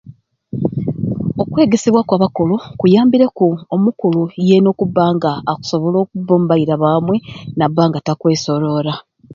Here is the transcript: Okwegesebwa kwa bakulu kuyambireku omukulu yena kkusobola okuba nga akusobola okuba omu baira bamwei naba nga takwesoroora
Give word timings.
Okwegesebwa 1.41 2.01
kwa 2.07 2.17
bakulu 2.23 2.55
kuyambireku 2.79 3.47
omukulu 3.75 4.21
yena 4.47 4.69
kkusobola 4.71 4.71
okuba 4.73 5.03
nga 5.15 5.31
akusobola 5.51 5.97
okuba 5.99 6.31
omu 6.35 6.45
baira 6.49 6.75
bamwei 6.81 7.19
naba 7.57 7.83
nga 7.87 7.99
takwesoroora 8.05 8.93